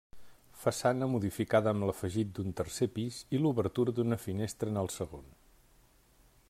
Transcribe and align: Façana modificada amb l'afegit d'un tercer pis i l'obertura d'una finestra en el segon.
Façana 0.61 1.09
modificada 1.15 1.73
amb 1.73 1.85
l'afegit 1.89 2.31
d'un 2.37 2.55
tercer 2.61 2.89
pis 2.97 3.19
i 3.39 3.43
l'obertura 3.43 3.95
d'una 3.99 4.21
finestra 4.27 4.75
en 4.75 4.83
el 4.85 4.91
segon. 4.97 5.29